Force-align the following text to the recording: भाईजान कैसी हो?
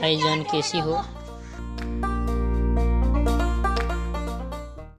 भाईजान 0.00 0.42
कैसी 0.42 0.78
हो? 0.78 1.02